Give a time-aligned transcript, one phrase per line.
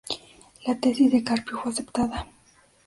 [0.65, 2.25] La tesis de Carpio fue aceptada.